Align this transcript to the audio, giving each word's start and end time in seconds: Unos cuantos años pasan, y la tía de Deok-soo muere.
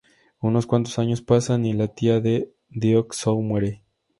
Unos 0.39 0.65
cuantos 0.65 0.97
años 0.97 1.21
pasan, 1.21 1.63
y 1.63 1.73
la 1.73 1.87
tía 1.89 2.19
de 2.21 2.51
Deok-soo 2.69 3.39
muere. 3.43 3.83